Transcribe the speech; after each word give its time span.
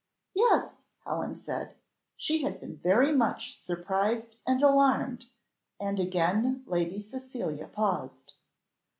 "Yes," 0.33 0.71
Helen 1.05 1.35
said, 1.35 1.75
she 2.17 2.41
had 2.41 2.59
been 2.59 2.75
very 2.75 3.11
much 3.11 3.63
surprised 3.63 4.39
and 4.47 4.63
alarmed; 4.63 5.27
and 5.79 5.99
again 5.99 6.63
Lady 6.65 6.99
Cecilia 6.99 7.67
paused. 7.67 8.33